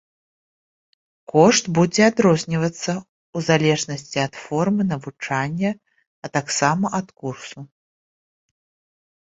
[1.33, 5.71] Кошт будзе адрознівацца ў залежнасці ад формы навучання,
[6.27, 7.59] а таксама ад курсу.